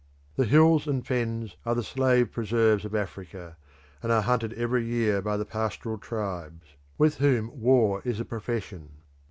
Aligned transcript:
The 0.35 0.45
hills 0.45 0.87
and 0.87 1.05
fens 1.05 1.57
are 1.63 1.75
the 1.75 1.83
slave 1.83 2.31
preserves 2.31 2.85
of 2.85 2.95
Africa, 2.95 3.55
and 4.01 4.11
are 4.11 4.23
hunted 4.23 4.51
every 4.53 4.83
year 4.83 5.21
by 5.21 5.37
the 5.37 5.45
pastoral 5.45 5.99
tribes, 5.99 6.65
with 6.97 7.17
whom 7.17 7.51
war 7.61 8.01
is 8.03 8.19
a 8.19 8.25
profession. 8.25 8.89